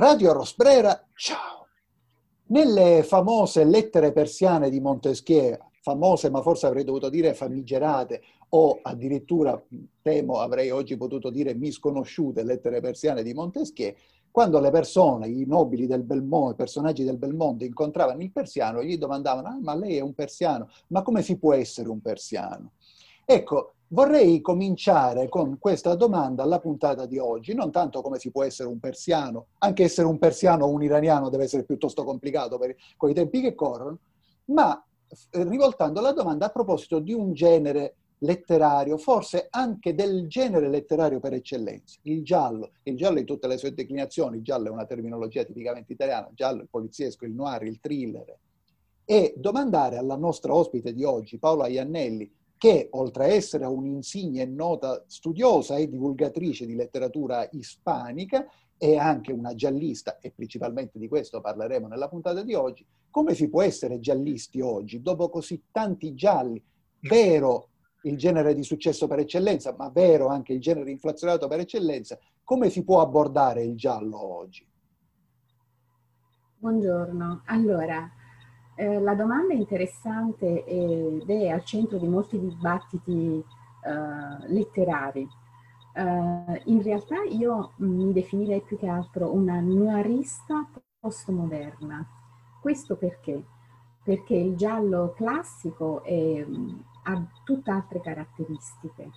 [0.00, 1.66] Radio Rosbrera, ciao!
[2.46, 9.62] Nelle famose lettere persiane di Montesquieu, famose ma forse avrei dovuto dire famigerate o addirittura,
[10.00, 13.94] temo, avrei oggi potuto dire misconosciute lettere persiane di Montesquieu,
[14.30, 18.32] quando le persone, i nobili del bel mondo, i personaggi del bel mondo incontravano il
[18.32, 22.00] persiano, gli domandavano, ah, ma lei è un persiano, ma come si può essere un
[22.00, 22.72] persiano?
[23.26, 28.44] Ecco, Vorrei cominciare con questa domanda alla puntata di oggi, non tanto come si può
[28.44, 32.76] essere un persiano, anche essere un persiano o un iraniano deve essere piuttosto complicato per,
[32.96, 33.98] con i tempi che corrono,
[34.46, 40.68] ma eh, rivoltando la domanda a proposito di un genere letterario, forse anche del genere
[40.68, 44.70] letterario per eccellenza, il giallo, il giallo in tutte le sue declinazioni, il giallo è
[44.70, 48.38] una terminologia tipicamente italiana, il giallo, il poliziesco, il noir, il thriller,
[49.04, 54.46] e domandare alla nostra ospite di oggi, Paola Iannelli, che oltre a essere un'insignia e
[54.46, 58.46] nota studiosa e divulgatrice di letteratura ispanica,
[58.76, 63.48] è anche una giallista, e principalmente di questo parleremo nella puntata di oggi, come si
[63.48, 66.62] può essere giallisti oggi, dopo così tanti gialli,
[67.08, 67.68] vero
[68.02, 72.68] il genere di successo per eccellenza, ma vero anche il genere inflazionato per eccellenza, come
[72.68, 74.68] si può abbordare il giallo oggi?
[76.58, 78.06] Buongiorno, allora
[78.80, 83.44] eh, la domanda è interessante ed è al centro di molti dibattiti
[83.84, 85.28] eh, letterari.
[85.92, 90.66] Eh, in realtà io mi definirei più che altro una noirista
[90.98, 92.08] postmoderna.
[92.62, 93.44] Questo perché?
[94.02, 96.46] Perché il giallo classico è,
[97.02, 99.10] ha tutt'altre caratteristiche.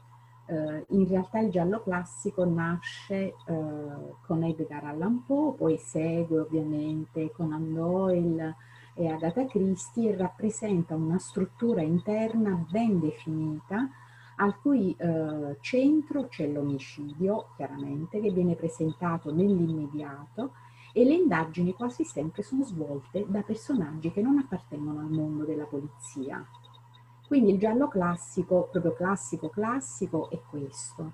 [0.46, 7.32] Uh, in realtà il giallo classico nasce uh, con Edgar Allan Poe, poi segue ovviamente
[7.32, 8.56] Conan Doyle,
[8.96, 13.90] e Agatha Christie rappresenta una struttura interna ben definita
[14.38, 20.54] al cui eh, centro c'è l'omicidio, chiaramente, che viene presentato nell'immediato
[20.92, 25.66] e le indagini quasi sempre sono svolte da personaggi che non appartengono al mondo della
[25.66, 26.46] polizia.
[27.28, 31.12] Quindi il giallo classico, proprio classico classico, è questo.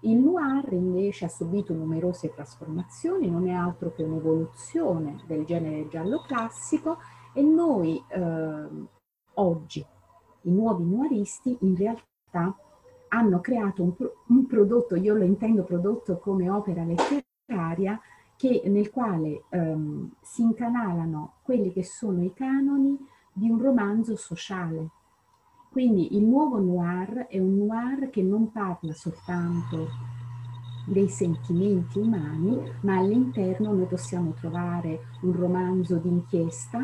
[0.00, 6.22] Il noir invece ha subito numerose trasformazioni, non è altro che un'evoluzione del genere giallo
[6.26, 6.98] classico
[7.38, 8.68] e noi eh,
[9.34, 9.86] oggi,
[10.42, 12.56] i nuovi noiristi, in realtà
[13.10, 13.94] hanno creato un,
[14.26, 18.00] un, prodotto, io lo intendo prodotto come opera letteraria,
[18.36, 22.98] che, nel quale ehm, si incanalano quelli che sono i canoni
[23.32, 24.90] di un romanzo sociale.
[25.70, 29.86] Quindi il nuovo noir è un noir che non parla soltanto
[30.86, 36.80] dei sentimenti umani, ma all'interno noi possiamo trovare un romanzo d'inchiesta,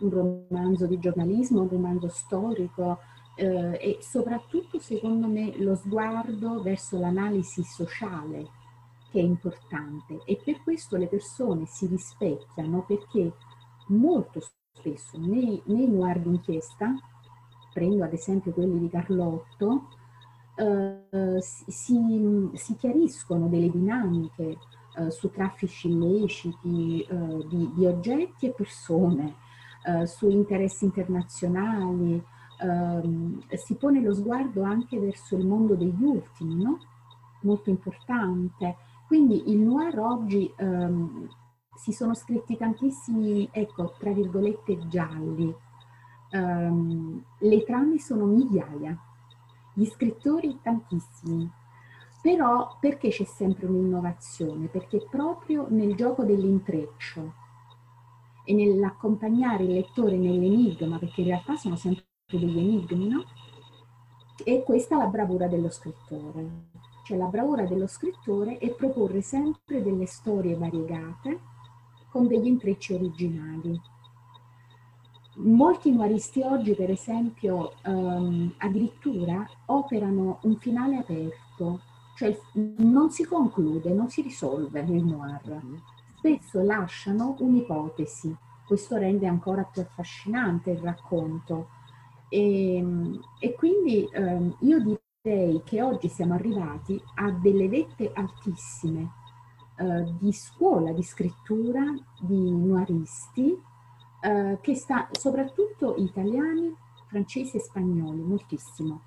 [0.00, 2.98] un romanzo di giornalismo, un romanzo storico
[3.36, 8.48] eh, e soprattutto secondo me lo sguardo verso l'analisi sociale
[9.10, 10.20] che è importante.
[10.24, 13.34] E per questo le persone si rispecchiano perché
[13.88, 14.40] molto
[14.72, 16.94] spesso nei, nei noir d'inchiesta,
[17.72, 19.88] prendo ad esempio quelli di Carlotto,
[20.56, 24.56] eh, si, si, chiariscono delle dinamiche
[24.96, 29.34] eh, su traffici illeciti eh, di, di oggetti e persone,
[29.86, 32.22] eh, su interessi internazionali,
[32.60, 36.78] ehm, si pone lo sguardo anche verso il mondo degli ultimi, no?
[37.42, 38.76] molto importante.
[39.06, 41.28] Quindi il noir oggi ehm,
[41.76, 45.54] si sono scritti tantissimi, ecco, tra virgolette, gialli.
[46.32, 48.98] Um, le trame sono migliaia,
[49.72, 51.48] gli scrittori tantissimi.
[52.20, 54.66] Però perché c'è sempre un'innovazione?
[54.66, 57.32] Perché proprio nel gioco dell'intreccio,
[58.46, 63.24] e nell'accompagnare il lettore nell'enigma, perché in realtà sono sempre degli enigmi, no?
[64.44, 66.68] E questa è la bravura dello scrittore.
[67.04, 71.40] Cioè la bravura dello scrittore è proporre sempre delle storie variegate
[72.10, 73.80] con degli intrecci originali.
[75.38, 81.80] Molti noiristi oggi, per esempio, um, addirittura operano un finale aperto,
[82.16, 82.36] cioè
[82.78, 85.42] non si conclude, non si risolve il noir
[86.26, 88.36] spesso lasciano un'ipotesi.
[88.66, 91.68] Questo rende ancora più affascinante il racconto.
[92.28, 92.84] E,
[93.38, 99.12] e quindi eh, io direi che oggi siamo arrivati a delle vette altissime
[99.76, 101.82] eh, di scuola di scrittura
[102.18, 103.56] di noiristi,
[104.20, 106.74] eh, che sta soprattutto italiani,
[107.06, 109.02] francesi e spagnoli, moltissimo,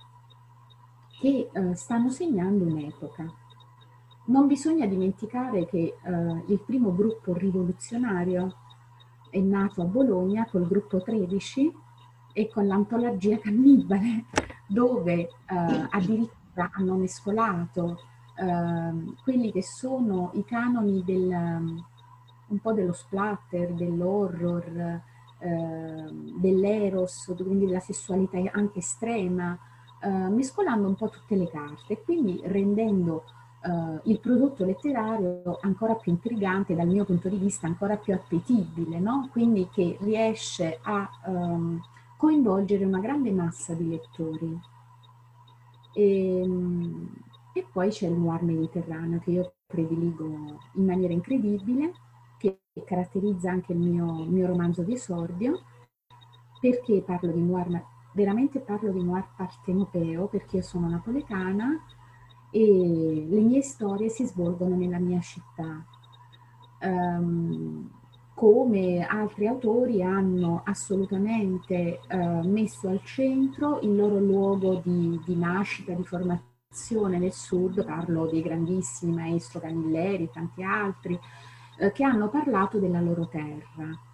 [1.19, 3.29] che eh, stanno segnando un'epoca.
[4.29, 8.57] Non bisogna dimenticare che eh, il primo gruppo rivoluzionario
[9.31, 11.73] è nato a Bologna col gruppo 13
[12.33, 14.25] e con l'antologia cannibale,
[14.69, 15.29] dove eh,
[15.89, 18.01] addirittura hanno mescolato
[18.35, 21.27] eh, quelli che sono i canoni del,
[22.49, 25.01] un po' dello splatter, dell'horror,
[25.39, 29.57] eh, dell'eros, quindi della sessualità anche estrema,
[30.03, 32.03] eh, mescolando un po' tutte le carte.
[32.03, 33.23] Quindi rendendo
[33.61, 38.99] eh, il prodotto letterario ancora più intrigante, dal mio punto di vista ancora più appetibile,
[38.99, 39.27] no?
[39.31, 41.81] quindi che riesce a ehm,
[42.17, 44.59] coinvolgere una grande massa di lettori.
[45.93, 47.13] E, ehm,
[47.53, 50.25] e poi c'è il noir mediterraneo che io prediligo
[50.73, 51.93] in maniera incredibile,
[52.37, 55.59] che caratterizza anche il mio, mio romanzo di esordio.
[56.61, 57.83] Perché parlo di noir?
[58.13, 61.77] Veramente parlo di noir partenopeo perché io sono napoletana
[62.51, 65.85] e le mie storie si svolgono nella mia città.
[66.81, 67.89] Um,
[68.33, 75.91] come altri autori hanno assolutamente uh, messo al centro il loro luogo di, di nascita,
[75.93, 81.19] di formazione nel sud, parlo dei grandissimi maestro Camilleri e tanti altri,
[81.79, 84.07] uh, che hanno parlato della loro terra.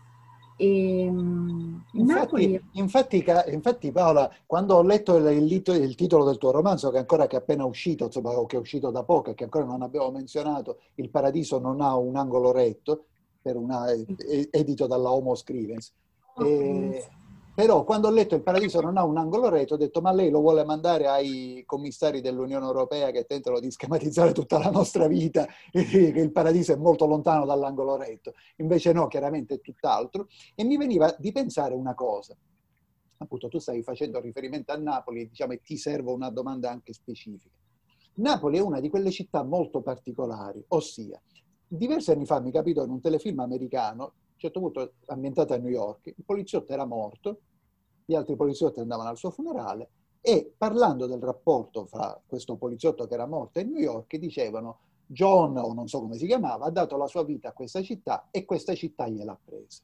[0.57, 2.62] E, infatti, Napoli...
[2.74, 7.28] infatti, infatti, Paola, quando ho letto il, il, il, titolo del tuo romanzo, che ancora
[7.28, 9.81] che è appena uscito, insomma, o che è uscito da poco e che ancora non
[9.81, 13.06] abbiamo menzionato, Il paradiso non ha un angolo retto,
[13.42, 15.94] per una, edito dalla Homo Scrivens.
[16.38, 17.07] E,
[17.56, 20.30] però quando ho letto Il Paradiso non ha un angolo retto ho detto ma lei
[20.30, 25.48] lo vuole mandare ai commissari dell'Unione Europea che tentano di schematizzare tutta la nostra vita
[25.72, 28.34] e che il Paradiso è molto lontano dall'angolo retto.
[28.57, 30.28] Invece no, chiaramente è tutt'altro.
[30.54, 32.36] E mi veniva di pensare una cosa.
[33.18, 37.56] Appunto, tu stai facendo riferimento a Napoli e diciamo, ti servo una domanda anche specifica.
[38.16, 41.22] Napoli è una di quelle città molto particolari, ossia,
[41.68, 45.72] diversi anni fa mi capitò in un telefilm americano un certo punto, ambientato a New
[45.72, 47.40] York, il poliziotto era morto,
[48.06, 49.90] gli altri poliziotti andavano al suo funerale
[50.22, 55.58] e parlando del rapporto fra questo poliziotto che era morto e New York, dicevano John,
[55.58, 58.44] o non so come si chiamava, ha dato la sua vita a questa città e
[58.44, 59.84] questa città gliel'ha presa.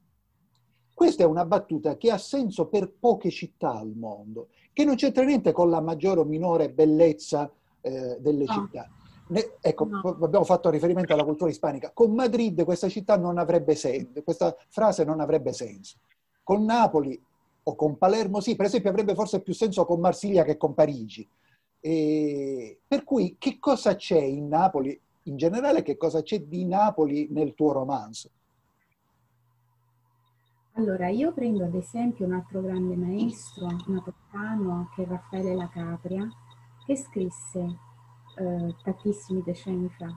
[0.93, 5.23] Questa è una battuta che ha senso per poche città al mondo, che non c'entra
[5.23, 7.51] niente con la maggiore o minore bellezza
[7.81, 8.53] eh, delle no.
[8.53, 8.89] città
[9.31, 10.17] ne, ecco, no.
[10.21, 11.91] abbiamo fatto riferimento alla cultura ispanica.
[11.93, 15.97] Con Madrid questa città non avrebbe senso, questa frase non avrebbe senso.
[16.43, 17.19] Con Napoli
[17.63, 21.27] o con Palermo sì, per esempio avrebbe forse più senso con Marsiglia che con Parigi.
[21.79, 27.27] E, per cui che cosa c'è in Napoli, in generale che cosa c'è di Napoli
[27.31, 28.29] nel tuo romanzo?
[30.73, 36.27] Allora, io prendo ad esempio un altro grande maestro napoletano che è Raffaele La Capria,
[36.85, 37.89] che scrisse
[38.35, 40.15] eh, tantissimi decenni fa,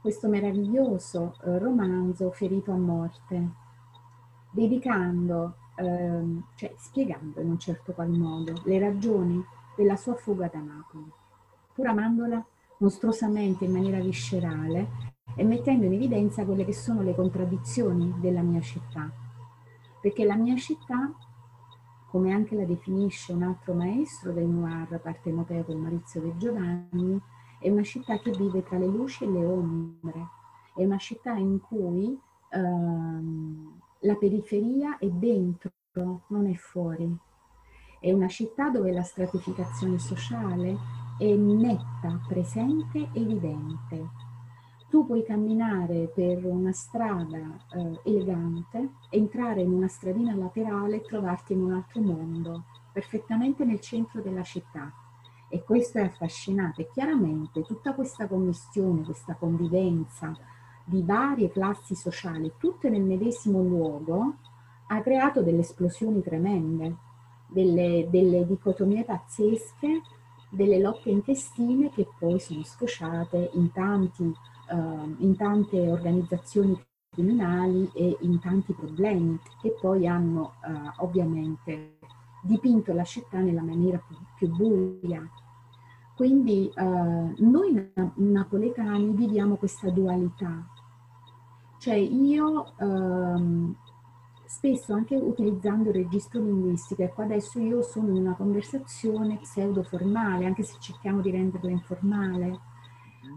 [0.00, 3.50] questo meraviglioso eh, romanzo Ferito a morte,
[4.50, 9.44] dedicando, eh, cioè spiegando in un certo qual modo le ragioni
[9.76, 11.10] della sua fuga da Napoli,
[11.74, 12.44] pur amandola
[12.78, 18.60] mostruosamente in maniera viscerale e mettendo in evidenza quelle che sono le contraddizioni della mia
[18.60, 19.10] città.
[20.00, 21.12] Perché la mia città,
[22.10, 27.20] come anche la definisce un altro maestro del noir partenopeo Maurizio De Giovanni,
[27.58, 30.28] è una città che vive tra le luci e le ombre,
[30.74, 32.18] è una città in cui
[32.50, 35.70] ehm, la periferia è dentro,
[36.28, 37.16] non è fuori.
[37.98, 40.76] È una città dove la stratificazione sociale
[41.18, 44.10] è netta, presente, evidente.
[44.90, 51.54] Tu puoi camminare per una strada eh, elegante, entrare in una stradina laterale e trovarti
[51.54, 54.92] in un altro mondo, perfettamente nel centro della città
[55.48, 56.88] e questo è affascinante.
[56.92, 60.36] Chiaramente tutta questa commistione, questa convivenza
[60.84, 64.36] di varie classi sociali, tutte nel medesimo luogo,
[64.88, 66.96] ha creato delle esplosioni tremende,
[67.48, 70.02] delle, delle dicotomie pazzesche,
[70.48, 78.16] delle lotte intestine che poi sono sfociate in, tanti, uh, in tante organizzazioni criminali e
[78.20, 81.95] in tanti problemi che poi hanno uh, ovviamente
[82.46, 85.28] dipinto la città nella maniera più, più buia.
[86.14, 90.66] Quindi eh, noi napoletani viviamo questa dualità.
[91.78, 93.76] Cioè io ehm,
[94.46, 100.46] spesso anche utilizzando il registro linguistico, ecco adesso io sono in una conversazione pseudo formale,
[100.46, 102.60] anche se cerchiamo di renderla informale,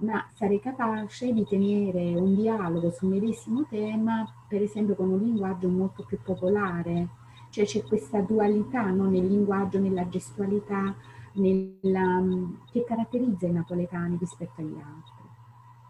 [0.02, 5.68] ma sarei capace di tenere un dialogo sul medesimo tema, per esempio con un linguaggio
[5.68, 7.10] molto più popolare,
[7.50, 9.10] cioè c'è questa dualità no?
[9.10, 10.96] nel linguaggio, nella gestualità,
[11.34, 12.24] nella,
[12.72, 15.28] che caratterizza i napoletani rispetto agli altri.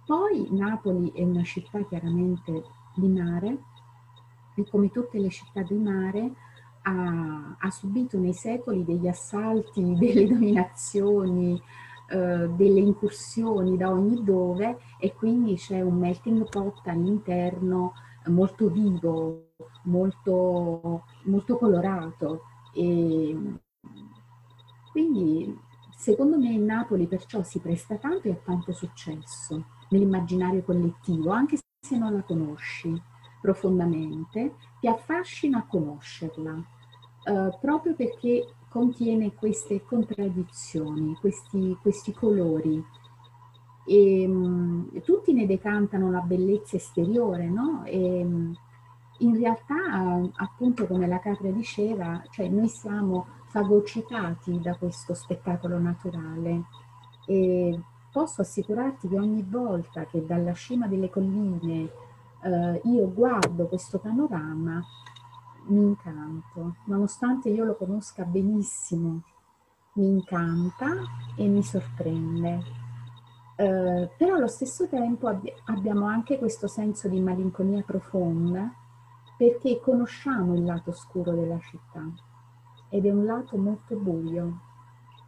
[0.05, 2.63] Poi Napoli è una città chiaramente
[2.95, 3.57] di mare
[4.55, 6.31] e come tutte le città di mare
[6.81, 11.61] ha, ha subito nei secoli degli assalti, delle dominazioni,
[12.09, 17.93] eh, delle incursioni da ogni dove e quindi c'è un melting pot all'interno
[18.25, 19.48] molto vivo,
[19.89, 22.43] molto, molto colorato.
[22.73, 23.35] E
[24.91, 25.57] quindi
[25.95, 31.97] secondo me Napoli perciò si presta tanto e ha tanto successo nell'immaginario collettivo, anche se
[31.97, 33.01] non la conosci
[33.41, 36.63] profondamente, ti affascina a conoscerla,
[37.23, 42.83] eh, proprio perché contiene queste contraddizioni, questi, questi colori.
[43.85, 47.83] E, mh, tutti ne decantano la bellezza esteriore, no?
[47.85, 48.53] E, mh,
[49.19, 56.63] in realtà, appunto, come la Capra diceva, cioè noi siamo fagocitati da questo spettacolo naturale
[57.25, 57.79] e
[58.11, 61.89] posso assicurarti che ogni volta che dalla cima delle colline
[62.41, 64.81] eh, io guardo questo panorama,
[65.65, 69.21] mi incanto, nonostante io lo conosca benissimo,
[69.93, 70.87] mi incanta
[71.35, 72.77] e mi sorprende.
[73.59, 78.73] Uh, però allo stesso tempo abbi- abbiamo anche questo senso di malinconia profonda
[79.39, 82.13] perché conosciamo il lato scuro della città
[82.89, 84.59] ed è un lato molto buio.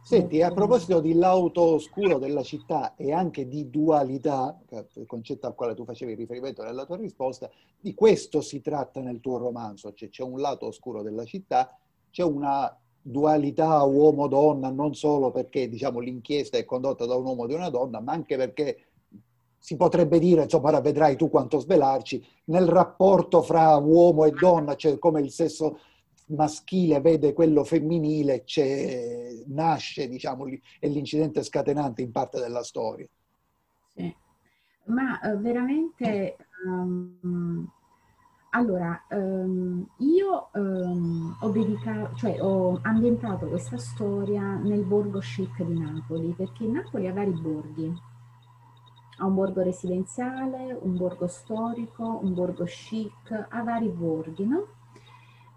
[0.02, 1.14] Senti, molto a proposito buio.
[1.14, 4.60] di lato oscuro della città e anche di dualità,
[4.96, 7.48] il concetto al quale tu facevi riferimento nella tua risposta,
[7.80, 11.74] di questo si tratta nel tuo romanzo, cioè c'è un lato oscuro della città,
[12.10, 17.48] c'è una dualità uomo-donna, non solo perché diciamo, l'inchiesta è condotta da un uomo e
[17.48, 18.91] da una donna, ma anche perché
[19.62, 24.74] si potrebbe dire, insomma, ora vedrai tu quanto svelarci, nel rapporto fra uomo e donna,
[24.74, 25.78] cioè come il sesso
[26.26, 28.42] maschile vede quello femminile,
[29.46, 30.46] nasce, diciamo,
[30.80, 33.06] è l'incidente scatenante in parte della storia.
[33.94, 34.12] Sì,
[34.86, 36.36] ma uh, veramente...
[36.66, 37.70] Um,
[38.54, 45.78] allora, um, io um, ho dedicato, cioè ho ambientato questa storia nel borgo chic di
[45.78, 48.10] Napoli, perché Napoli ha vari borghi
[49.22, 54.66] ha un borgo residenziale, un borgo storico, un borgo chic, ha vari borghi, no?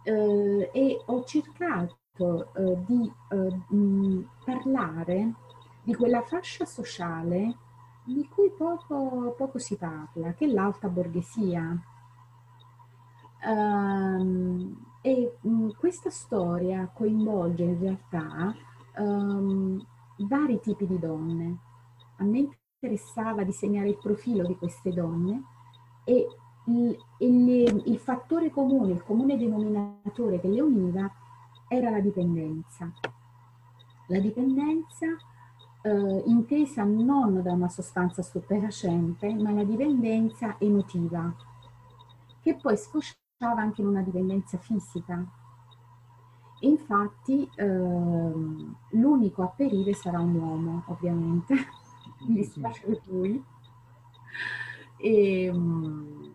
[0.04, 5.34] Eh, e ho cercato eh, di eh, mh, parlare
[5.82, 7.58] di quella fascia sociale
[8.04, 11.76] di cui poco, poco si parla, che è l'alta borghesia.
[13.48, 18.56] Um, e mh, questa storia coinvolge in realtà
[18.98, 19.84] um,
[20.18, 21.58] vari tipi di donne.
[22.18, 22.48] A me
[22.86, 25.44] interessava disegnare il profilo di queste donne
[26.04, 26.28] e
[26.68, 31.12] il, il, il fattore comune, il comune denominatore che le univa
[31.68, 32.92] era la dipendenza.
[34.08, 35.08] La dipendenza
[35.82, 41.34] eh, intesa non da una sostanza stupefacente, ma la dipendenza emotiva,
[42.42, 45.24] che poi sfociava anche in una dipendenza fisica.
[46.60, 48.34] Infatti eh,
[48.92, 51.56] l'unico a perire sarà un uomo, ovviamente
[52.28, 53.44] mi dispiace per lui.
[54.98, 56.34] E, ehm,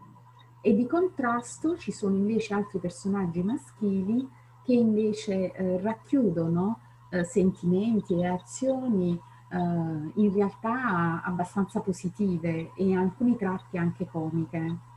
[0.60, 4.28] e, di contrasto ci sono invece altri personaggi maschili
[4.62, 6.80] che invece eh, racchiudono
[7.10, 9.18] eh, sentimenti e azioni
[9.50, 14.88] eh, in realtà abbastanza positive e alcuni tratti anche comiche.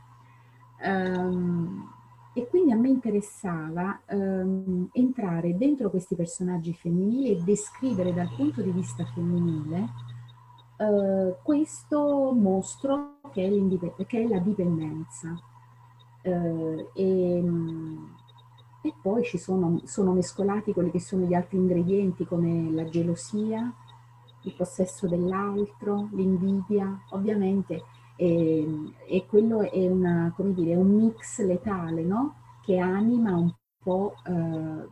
[0.82, 1.92] Um,
[2.36, 8.60] e quindi a me interessava um, entrare dentro questi personaggi femminili e descrivere dal punto
[8.60, 9.88] di vista femminile
[10.76, 15.38] eh, questo mostro che è, che è la dipendenza.
[16.22, 17.44] Uh, e,
[18.80, 23.70] e, poi ci sono, sono, mescolati quelli che sono gli altri ingredienti come la gelosia,
[24.42, 27.82] il possesso dell'altro, l'invidia, ovviamente,
[28.16, 28.66] e,
[29.06, 32.36] e quello è, una, dire, un mix letale no?
[32.62, 33.52] che anima un
[33.82, 34.88] po' uh,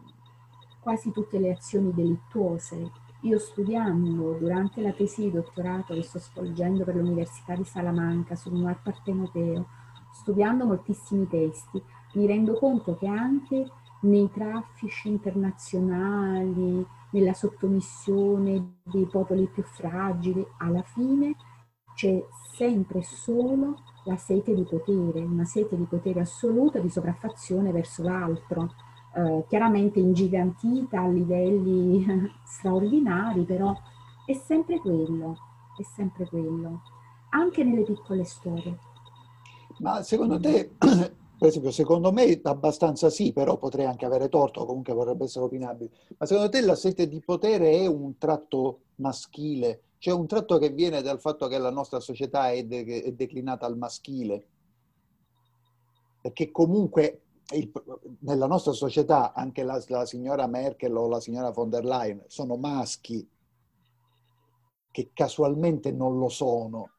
[0.80, 2.90] quasi tutte le azioni delittuose
[3.23, 8.55] io studiando durante la tesi di dottorato che sto svolgendo per l'Università di Salamanca sul
[8.55, 9.67] noir partenopeo,
[10.12, 11.83] studiando moltissimi testi,
[12.14, 20.83] mi rendo conto che anche nei traffici internazionali, nella sottomissione dei popoli più fragili, alla
[20.83, 21.35] fine
[21.95, 22.25] c'è
[22.55, 28.71] sempre solo la sete di potere, una sete di potere assoluta di sopraffazione verso l'altro
[29.14, 32.04] eh, chiaramente ingigantita a livelli
[32.45, 33.75] straordinari, però
[34.25, 35.37] è sempre quello,
[35.78, 36.83] è sempre quello,
[37.31, 38.78] anche nelle piccole storie.
[39.78, 44.92] Ma secondo te, per esempio, secondo me abbastanza sì, però potrei anche avere torto, comunque
[44.92, 49.83] vorrebbe essere opinabile, ma secondo te la sete di potere è un tratto maschile?
[49.99, 53.66] C'è un tratto che viene dal fatto che la nostra società è, de- è declinata
[53.66, 54.47] al maschile?
[56.21, 57.21] Perché comunque
[57.52, 57.71] il,
[58.21, 62.56] nella nostra società anche la, la, signora Merkel o la signora von der Leyen sono
[62.56, 63.28] maschi
[64.90, 66.90] che casualmente non lo sono.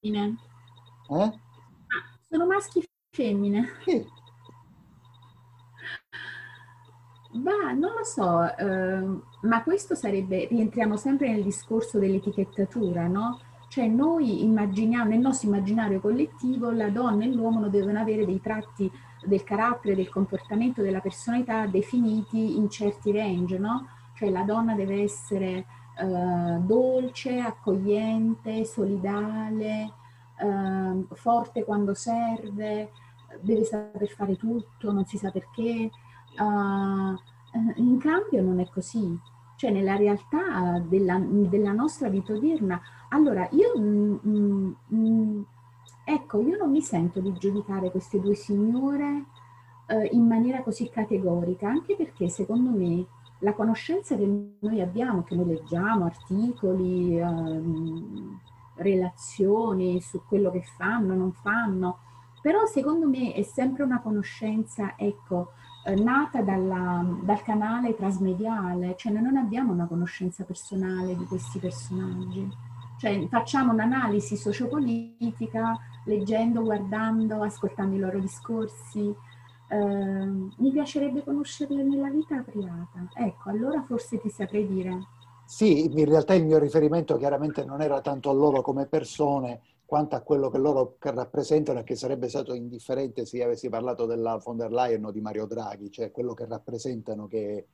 [0.00, 1.38] Eh?
[2.28, 3.68] Sono maschi femmine?
[3.84, 4.04] Sì.
[7.32, 13.40] Ma non lo so, eh, ma questo sarebbe, rientriamo sempre nel discorso dell'etichettatura, no?
[13.68, 18.88] Cioè noi immaginiamo, nel nostro immaginario collettivo, la donna e l'uomo devono avere dei tratti
[19.24, 23.88] del carattere, del comportamento, della personalità definiti in certi range, no?
[24.14, 25.66] Cioè la donna deve essere
[25.98, 29.92] eh, dolce, accogliente, solidale,
[30.38, 32.90] eh, forte quando serve,
[33.40, 35.90] deve saper fare tutto, non si sa perché.
[36.36, 37.16] Uh,
[37.76, 39.16] in cambio non è così,
[39.56, 42.80] cioè nella realtà della, della nostra vita odierna.
[43.10, 45.42] Allora, io, mm, mm,
[46.04, 49.24] ecco, io non mi sento di giudicare queste due signore
[49.86, 53.06] eh, in maniera così categorica, anche perché secondo me
[53.40, 57.62] la conoscenza che noi abbiamo, che noi leggiamo, articoli, eh,
[58.76, 61.98] relazioni su quello che fanno, non fanno,
[62.40, 65.52] però secondo me è sempre una conoscenza, ecco,
[65.86, 71.58] eh, nata dalla, dal canale trasmediale, cioè noi non abbiamo una conoscenza personale di questi
[71.58, 72.48] personaggi.
[72.98, 79.14] Cioè facciamo un'analisi sociopolitica leggendo, guardando, ascoltando i loro discorsi.
[79.68, 83.08] Eh, mi piacerebbe conoscerle nella vita privata.
[83.14, 84.98] Ecco, allora forse ti saprei dire.
[85.46, 90.16] Sì, in realtà il mio riferimento chiaramente non era tanto a loro come persone, quanto
[90.16, 94.56] a quello che loro rappresentano e che sarebbe stato indifferente se avessi parlato della von
[94.56, 97.66] der Leyen o di Mario Draghi, cioè quello che rappresentano che,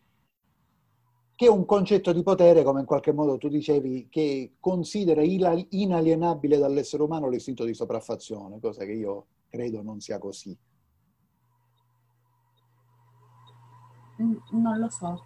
[1.41, 6.59] che è un concetto di potere, come in qualche modo tu dicevi, che considera inalienabile
[6.59, 10.55] dall'essere umano l'istinto di sopraffazione, cosa che io credo non sia così.
[14.19, 15.23] Non lo so,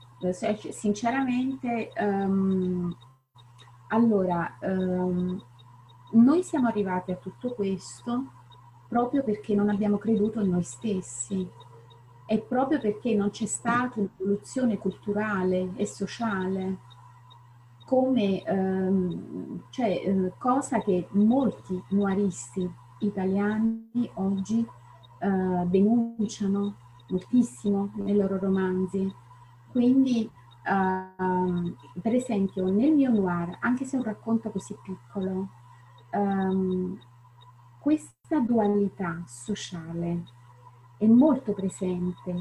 [0.71, 2.97] sinceramente, um,
[3.89, 5.45] allora, um,
[6.13, 8.31] noi siamo arrivati a tutto questo
[8.89, 11.51] proprio perché non abbiamo creduto in noi stessi
[12.27, 16.79] e proprio perché non c'è stata un'evoluzione culturale e sociale
[17.85, 22.69] come ehm, cioè, eh, cosa che molti noiristi
[23.01, 24.67] italiani oggi
[25.19, 26.77] eh, denunciano
[27.09, 29.13] moltissimo nei loro romanzi.
[29.71, 35.49] Quindi, eh, per esempio, nel mio noir, anche se è un racconto così piccolo,
[36.13, 36.99] um,
[37.81, 40.34] questa dualità sociale
[41.05, 42.35] è molto presente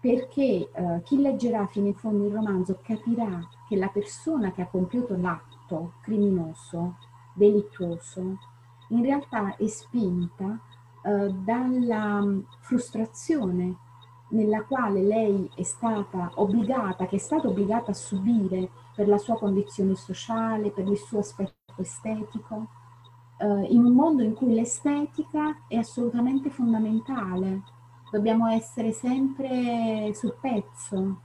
[0.00, 4.66] perché uh, chi leggerà fino in fondo il romanzo capirà che la persona che ha
[4.66, 6.96] compiuto l'atto criminoso,
[7.34, 8.38] delittuoso,
[8.88, 10.58] in realtà è spinta
[11.02, 13.76] uh, dalla um, frustrazione
[14.30, 19.36] nella quale lei è stata obbligata, che è stata obbligata a subire per la sua
[19.36, 22.68] condizione sociale, per il suo aspetto estetico,
[23.40, 27.62] eh, in un mondo in cui l'estetica è assolutamente fondamentale.
[28.10, 31.20] Dobbiamo essere sempre sul pezzo.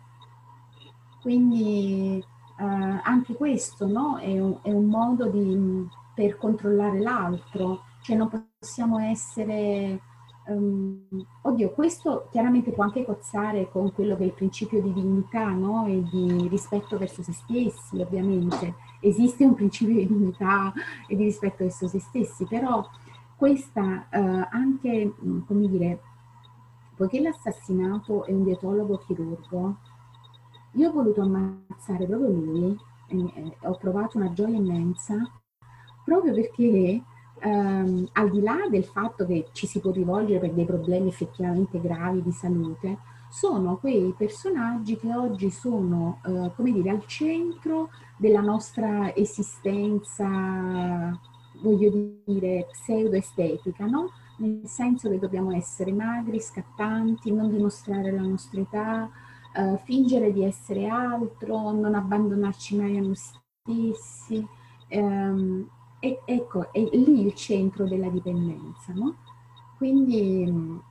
[1.21, 2.23] Quindi
[2.57, 4.17] eh, anche questo no?
[4.17, 9.99] è, un, è, un, modo di, per controllare l'altro, cioè non possiamo essere
[10.47, 11.07] Um,
[11.41, 15.87] oddio, questo chiaramente può anche cozzare con quello che è il principio di dignità no?
[15.87, 18.75] e di rispetto verso se stessi, ovviamente.
[19.07, 20.73] Esiste un principio di dignità
[21.07, 22.87] e di rispetto verso se stessi, però
[23.35, 26.01] questa uh, anche, mm, come dire,
[26.95, 29.77] poiché l'assassinato è un dietologo chirurgo,
[30.71, 35.15] io ho voluto ammazzare proprio lui, e, e ho provato una gioia immensa,
[36.03, 37.03] proprio perché
[37.39, 41.79] ehm, al di là del fatto che ci si può rivolgere per dei problemi effettivamente
[41.79, 42.97] gravi di salute,
[43.35, 50.25] sono quei personaggi che oggi sono, eh, come dire, al centro della nostra esistenza,
[51.61, 54.11] voglio dire, pseudo-estetica, no?
[54.37, 59.09] Nel senso che dobbiamo essere magri, scattanti, non dimostrare la nostra età,
[59.53, 64.47] eh, fingere di essere altro, non abbandonarci mai a noi stessi.
[64.87, 65.67] Ehm,
[65.99, 69.15] e, ecco, è lì il centro della dipendenza, no?
[69.77, 70.83] Quindi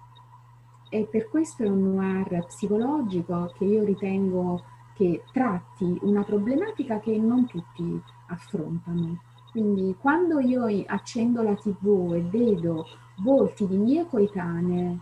[0.94, 4.62] e per questo è un noir psicologico che io ritengo
[4.94, 9.20] che tratti una problematica che non tutti affrontano.
[9.50, 12.86] Quindi quando io accendo la tv e vedo
[13.24, 15.00] volti di mie coetanee,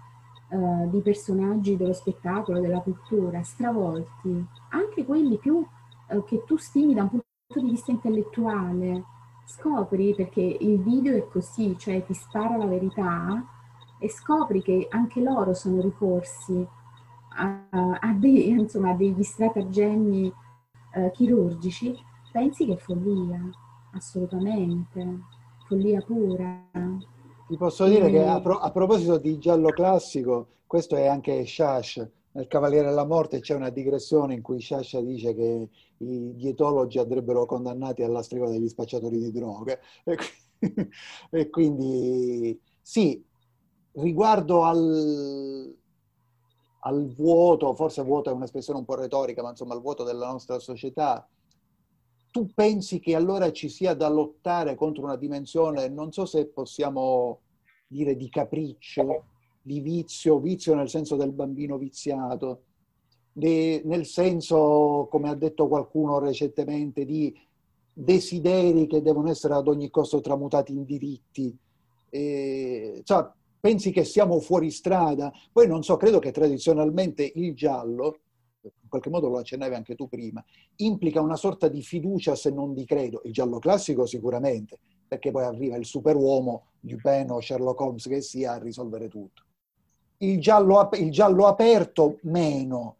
[0.48, 5.62] eh, di personaggi dello spettacolo, della cultura, stravolti, anche quelli più
[6.08, 9.04] eh, che tu stimi da un punto di vista intellettuale,
[9.44, 13.44] scopri, perché il video è così, cioè ti spara la verità
[14.02, 16.66] e scopri che anche loro sono ricorsi
[17.36, 17.66] a,
[18.00, 20.32] a, dei, insomma, a degli stratagemmi
[20.94, 21.96] eh, chirurgici,
[22.32, 23.40] pensi che è follia,
[23.92, 25.20] assolutamente,
[25.68, 26.68] follia pura.
[27.46, 32.08] Ti posso dire che a, pro- a, proposito di giallo classico, questo è anche Shash.
[32.34, 37.44] Nel Cavaliere della Morte c'è una digressione in cui Shash dice che i dietologi andrebbero
[37.44, 39.80] condannati alla stregua degli spacciatori di droghe.
[40.64, 40.88] E,
[41.30, 43.20] e quindi sì,
[43.92, 45.76] riguardo al,
[46.80, 50.58] al vuoto, forse vuoto è un'espressione un po' retorica, ma insomma al vuoto della nostra
[50.58, 51.26] società,
[52.30, 57.40] tu pensi che allora ci sia da lottare contro una dimensione, non so se possiamo
[57.86, 59.24] dire di capriccio,
[59.60, 62.62] di vizio, vizio nel senso del bambino viziato,
[63.34, 67.34] nel senso, come ha detto qualcuno recentemente, di
[67.92, 71.56] desideri che devono essere ad ogni costo tramutati in diritti.
[72.08, 73.30] E, cioè,
[73.62, 75.32] pensi che siamo fuori strada.
[75.52, 78.18] Poi non so, credo che tradizionalmente il giallo,
[78.60, 80.44] in qualche modo lo accennavi anche tu prima,
[80.76, 83.22] implica una sorta di fiducia se non di credo.
[83.24, 88.54] Il giallo classico sicuramente, perché poi arriva il superuomo, Dupin o Sherlock Holmes che sia
[88.54, 89.44] a risolvere tutto.
[90.18, 92.96] Il giallo, il giallo aperto meno,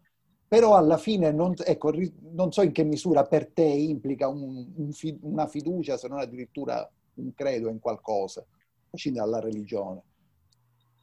[0.46, 1.90] però alla fine non, ecco,
[2.35, 4.90] non, so in che misura per te implica un, un,
[5.22, 8.46] una fiducia, se non addirittura un credo in qualcosa, a
[8.90, 10.03] prescindere dalla religione.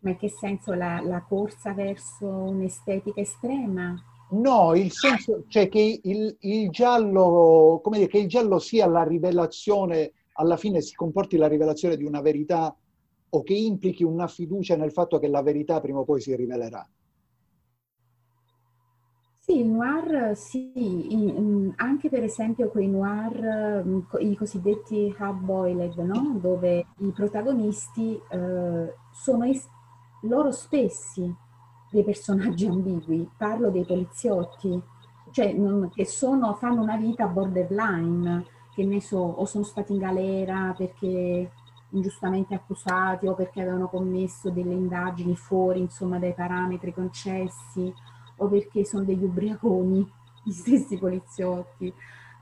[0.02, 4.02] Ma in che senso la, la corsa verso un'estetica estrema?
[4.32, 9.04] No, il senso, cioè che il, il, giallo, come dire, che il giallo sia la
[9.04, 12.76] rivelazione, alla fine si comporti la rivelazione di una verità
[13.32, 16.88] o che implichi una fiducia nel fatto che la verità prima o poi si rivelerà.
[19.50, 23.84] Sì, il noir sì, anche per esempio quei noir,
[24.20, 26.38] i cosiddetti hard-boiled, no?
[26.40, 29.68] dove i protagonisti eh, sono es-
[30.22, 31.34] loro stessi
[31.92, 34.82] dei personaggi ambigui, parlo dei poliziotti,
[35.32, 35.56] cioè
[35.94, 41.52] che sono, fanno una vita borderline, che ne so, o sono stati in galera perché
[41.92, 47.94] ingiustamente accusati o perché avevano commesso delle indagini fuori, insomma, dai parametri concessi,
[48.38, 50.10] o perché sono degli ubriaconi,
[50.44, 51.92] gli stessi poliziotti,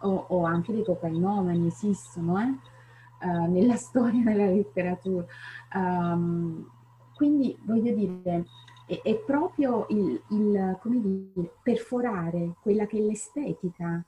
[0.01, 2.75] o, o anche dei cocainomani esistono, eh?
[3.19, 5.25] Uh, nella storia della letteratura.
[5.73, 6.69] Um,
[7.17, 8.45] quindi voglio dire,
[8.85, 14.05] è, è proprio il, il, come dire, perforare quella che è l'estetica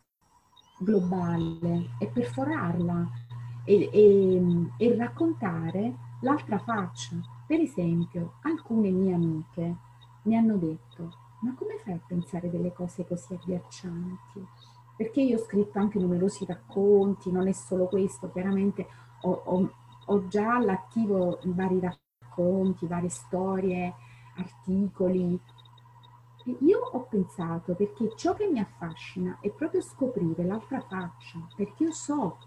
[0.80, 3.10] globale, è perforarla
[3.66, 4.42] e, e,
[4.78, 7.16] e raccontare l'altra faccia.
[7.48, 9.76] Per esempio, alcune mie amiche
[10.24, 14.46] mi hanno detto, ma come fai a pensare delle cose così agghiaccianti?
[14.96, 18.86] Perché io ho scritto anche numerosi racconti, non è solo questo, chiaramente
[19.22, 19.72] ho, ho,
[20.06, 22.08] ho già all'attivo vari racconti
[22.40, 23.94] racconti, varie storie,
[24.38, 25.40] articoli.
[26.46, 31.84] E io ho pensato, perché ciò che mi affascina è proprio scoprire l'altra faccia, perché
[31.84, 32.38] io so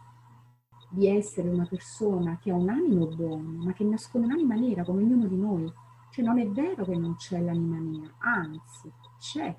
[0.88, 5.02] di essere una persona che ha un animo buono, ma che nasconde un'anima nera come
[5.02, 5.72] ognuno di noi.
[6.11, 9.55] Cioè non è vero che non c'è l'anima nera, anzi c'è.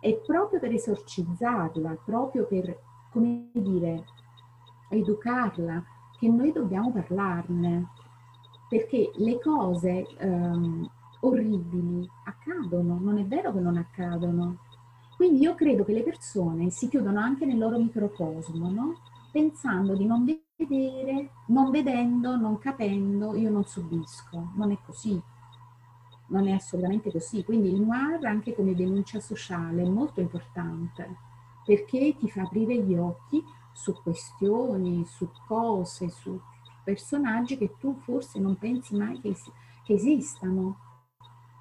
[0.00, 2.78] È proprio per esorcizzarla, proprio per,
[3.10, 4.04] come dire,
[4.88, 5.82] educarla,
[6.18, 7.88] che noi dobbiamo parlarne,
[8.74, 14.56] perché le cose um, orribili accadono, non è vero che non accadono.
[15.14, 18.96] Quindi io credo che le persone si chiudono anche nel loro microcosmo, no?
[19.30, 24.50] pensando di non vedere, non vedendo, non capendo, io non subisco.
[24.56, 25.22] Non è così,
[26.30, 27.44] non è assolutamente così.
[27.44, 31.16] Quindi il noir anche come denuncia sociale è molto importante
[31.64, 33.40] perché ti fa aprire gli occhi
[33.72, 36.40] su questioni, su cose, su
[36.84, 39.34] personaggi che tu forse non pensi mai che,
[39.84, 40.78] che esistano.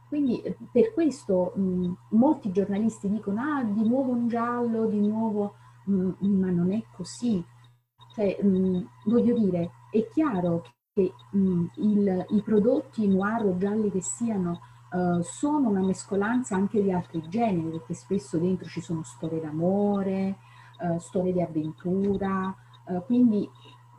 [0.08, 5.56] Quindi eh, per questo mh, molti giornalisti dicono ah di nuovo un giallo, di nuovo,
[5.86, 7.44] mh, ma non è così.
[8.14, 10.62] Cioè, mh, voglio dire, è chiaro
[10.94, 14.60] che il, i prodotti noir o gialli che siano
[14.92, 20.38] uh, sono una mescolanza anche di altri generi, perché spesso dentro ci sono storie d'amore,
[20.82, 22.56] uh, storie di avventura,
[22.86, 23.50] uh, quindi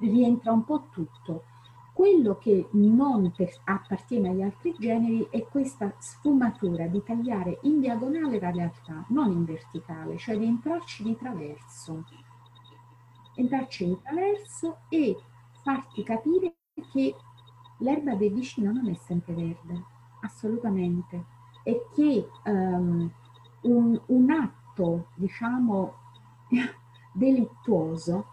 [0.08, 1.44] rientra un po' tutto.
[1.92, 3.32] Quello che non
[3.64, 9.44] appartiene agli altri generi è questa sfumatura di tagliare in diagonale la realtà, non in
[9.44, 12.04] verticale, cioè di entrarci di traverso.
[13.36, 15.16] Entrarci di traverso e
[15.62, 16.56] farti capire
[16.90, 17.14] che
[17.78, 19.84] l'erba del vicino non è sempre verde,
[20.22, 21.24] assolutamente,
[21.62, 23.08] e che um,
[23.62, 25.94] un, un atto, diciamo,
[27.14, 28.26] delittuoso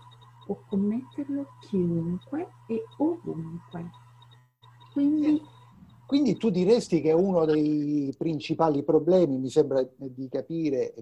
[0.51, 3.89] può commetterlo chiunque e ovunque.
[4.91, 5.41] Quindi
[6.11, 10.93] Quindi tu diresti che uno dei principali problemi, mi sembra di capire,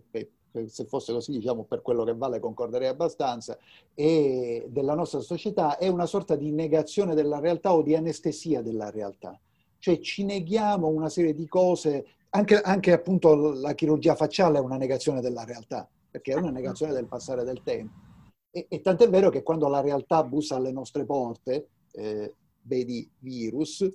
[0.68, 3.58] se fosse così, diciamo, per quello che vale concorderei abbastanza,
[3.96, 8.92] e della nostra società è una sorta di negazione della realtà o di anestesia della
[8.92, 9.40] realtà.
[9.80, 14.78] Cioè ci neghiamo una serie di cose, anche, anche appunto la chirurgia facciale è una
[14.78, 18.09] negazione della realtà, perché è una negazione del passare del tempo.
[18.52, 22.34] E, e tant'è vero che quando la realtà bussa alle nostre porte, eh,
[22.64, 23.88] vedi virus,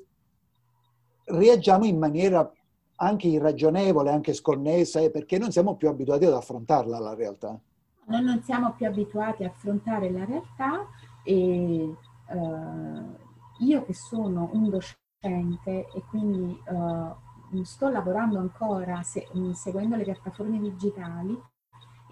[1.25, 2.51] reagiamo in maniera
[2.97, 7.59] anche irragionevole, anche sconnessa, eh, perché non siamo più abituati ad affrontarla la realtà.
[8.07, 10.87] Noi non siamo più abituati a affrontare la realtà
[11.25, 11.95] e
[12.29, 13.23] eh,
[13.59, 20.61] io che sono un docente e quindi eh, sto lavorando ancora se, seguendo le piattaforme
[20.61, 21.41] digitali,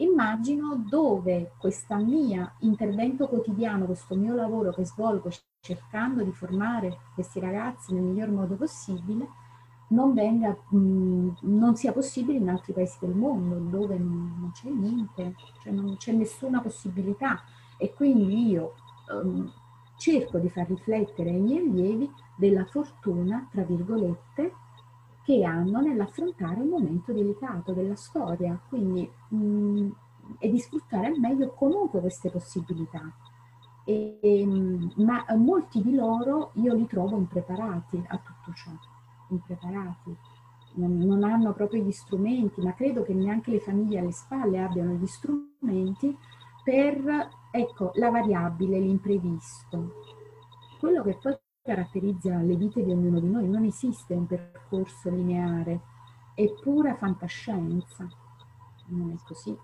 [0.02, 7.40] immagino dove questo mio intervento quotidiano, questo mio lavoro che svolgo cercando di formare questi
[7.40, 9.28] ragazzi nel miglior modo possibile,
[9.88, 14.68] non, venga, mh, non sia possibile in altri paesi del mondo dove non, non c'è
[14.70, 17.42] niente, cioè non c'è nessuna possibilità.
[17.78, 18.74] E quindi io
[19.12, 19.50] um,
[19.96, 24.52] cerco di far riflettere i miei allievi della fortuna, tra virgolette,
[25.24, 29.90] che hanno nell'affrontare un momento delicato della storia, quindi mh,
[30.38, 33.02] e di sfruttare al meglio comunque queste possibilità.
[33.84, 34.46] E,
[34.96, 38.70] ma molti di loro io li trovo impreparati a tutto ciò,
[39.28, 40.16] impreparati.
[40.74, 44.92] Non, non, hanno proprio gli strumenti, ma credo che neanche le famiglie alle spalle abbiano
[44.92, 46.16] gli strumenti
[46.64, 49.92] per, ecco, la variabile, l'imprevisto.
[50.78, 55.80] Quello che poi caratterizza le vite di ognuno di noi, non esiste un percorso lineare,
[56.34, 58.08] è pura fantascienza,
[58.88, 59.56] non è così.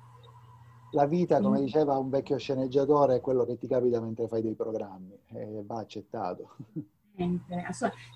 [0.93, 4.55] La vita, come diceva un vecchio sceneggiatore, è quello che ti capita mentre fai dei
[4.55, 6.57] programmi e va accettato.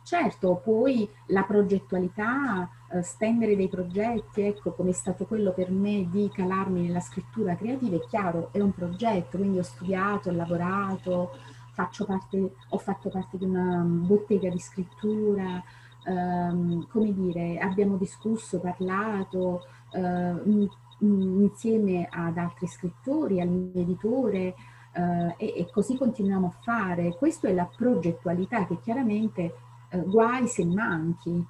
[0.05, 6.09] Certo, poi la progettualità, eh, stendere dei progetti, ecco come è stato quello per me
[6.09, 11.31] di calarmi nella scrittura creativa, è chiaro, è un progetto, quindi ho studiato, ho lavorato,
[11.75, 15.63] parte, ho fatto parte di una bottega di scrittura,
[16.05, 24.55] ehm, come dire, abbiamo discusso, parlato, eh, insieme ad altri scrittori, al mio editore
[24.93, 27.17] eh, e, e, così continuiamo a fare.
[27.17, 29.55] Questa è la progettualità che chiaramente
[29.91, 31.45] eh, guai se manchi,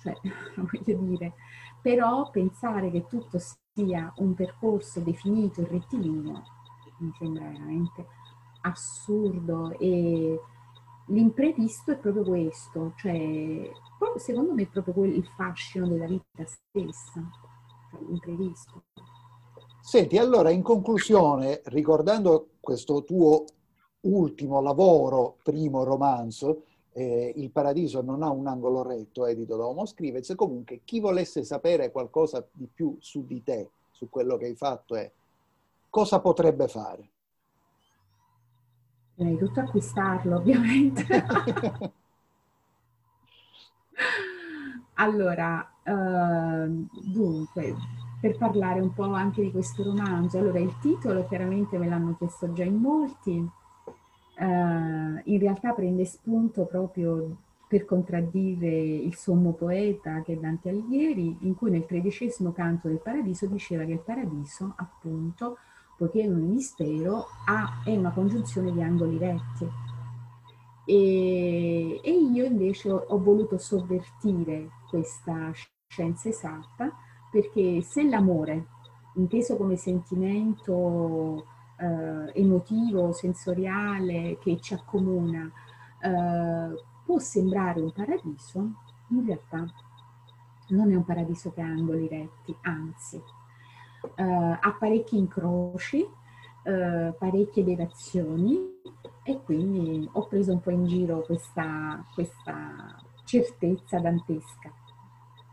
[0.00, 0.16] cioè
[0.56, 1.32] voglio dire,
[1.82, 3.38] però pensare che tutto
[3.74, 6.42] sia un percorso definito e rettilineo
[6.98, 8.06] mi sembra veramente
[8.66, 10.40] assurdo e
[11.08, 13.70] l'imprevisto è proprio questo, cioè
[14.16, 17.22] secondo me è proprio il fascino della vita stessa
[18.08, 18.82] imprevisto.
[19.80, 23.44] Senti, allora in conclusione, ricordando questo tuo
[24.00, 29.84] ultimo lavoro, primo romanzo, eh, Il paradiso non ha un angolo retto, edito da Homo
[29.84, 34.54] Scrivez, comunque chi volesse sapere qualcosa di più su di te, su quello che hai
[34.54, 35.10] fatto, è
[35.90, 37.10] cosa potrebbe fare?
[39.16, 41.04] Prima tutto acquistarlo, ovviamente.
[44.94, 47.74] allora, uh, dunque,
[48.20, 50.36] per parlare un po' anche di questo romanzo.
[50.36, 56.66] Allora, il titolo chiaramente me l'hanno chiesto già in molti, uh, in realtà prende spunto
[56.66, 62.88] proprio per contraddire il sommo poeta che è Dante Alighieri, in cui nel tredicesimo canto
[62.88, 65.56] del Paradiso diceva che il Paradiso, appunto,
[65.96, 69.68] poiché è un mistero, ha, è una congiunzione di angoli retti.
[70.84, 75.50] E, e io invece ho, ho voluto sovvertire questa
[75.88, 76.92] scienza esatta
[77.30, 78.66] perché se l'amore,
[79.14, 81.46] inteso come sentimento
[81.78, 85.50] eh, emotivo, sensoriale che ci accomuna,
[86.00, 88.58] eh, può sembrare un paradiso,
[89.08, 89.66] in realtà
[90.68, 93.22] non è un paradiso che ha angoli retti, anzi
[94.14, 96.06] ha parecchi incroci,
[96.62, 98.80] eh, parecchie deviazioni
[99.22, 104.72] e quindi ho preso un po' in giro questa, questa certezza dantesca,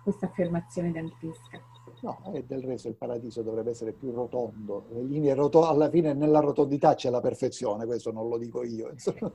[0.03, 1.61] questa affermazione dantesca.
[2.01, 4.85] No, e del resto il paradiso dovrebbe essere più rotondo.
[4.89, 8.93] Le linee rotonde, alla fine nella rotondità c'è la perfezione, questo non lo dico io.
[8.97, 9.33] Certo,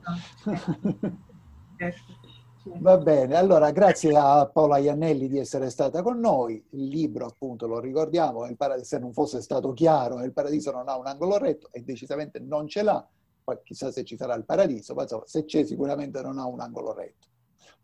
[1.77, 2.18] certo.
[2.63, 6.63] Va bene, allora grazie a Paola Iannelli di essere stata con noi.
[6.71, 10.89] Il libro, appunto, lo ricordiamo, il paradiso, se non fosse stato chiaro, il paradiso non
[10.89, 13.07] ha un angolo retto e decisamente non ce l'ha.
[13.43, 16.59] Poi chissà se ci sarà il paradiso, ma insomma, se c'è sicuramente non ha un
[16.59, 17.27] angolo retto.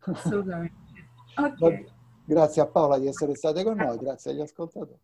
[0.00, 0.74] Assolutamente.
[1.38, 1.84] Ok.
[2.24, 4.98] Grazie a Paola di essere state con noi, grazie agli ascoltatori.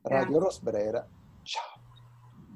[0.00, 1.06] Radio Rosbrera,
[1.42, 1.79] ciao.